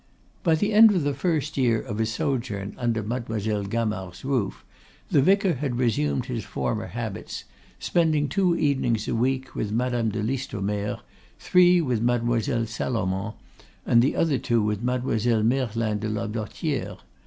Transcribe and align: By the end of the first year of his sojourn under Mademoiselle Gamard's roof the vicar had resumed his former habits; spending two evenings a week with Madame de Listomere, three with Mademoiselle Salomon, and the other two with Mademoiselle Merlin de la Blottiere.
By 0.41 0.55
the 0.55 0.73
end 0.73 0.95
of 0.95 1.03
the 1.03 1.13
first 1.13 1.57
year 1.57 1.79
of 1.79 1.99
his 1.99 2.11
sojourn 2.11 2.73
under 2.79 3.03
Mademoiselle 3.03 3.65
Gamard's 3.65 4.25
roof 4.25 4.65
the 5.11 5.21
vicar 5.21 5.53
had 5.53 5.77
resumed 5.77 6.25
his 6.25 6.43
former 6.43 6.87
habits; 6.87 7.43
spending 7.77 8.27
two 8.27 8.55
evenings 8.57 9.07
a 9.07 9.13
week 9.13 9.53
with 9.53 9.71
Madame 9.71 10.09
de 10.09 10.23
Listomere, 10.23 10.97
three 11.37 11.81
with 11.81 12.01
Mademoiselle 12.01 12.65
Salomon, 12.65 13.33
and 13.85 14.01
the 14.01 14.15
other 14.15 14.39
two 14.39 14.63
with 14.63 14.81
Mademoiselle 14.81 15.43
Merlin 15.43 15.99
de 15.99 16.09
la 16.09 16.25
Blottiere. 16.25 16.97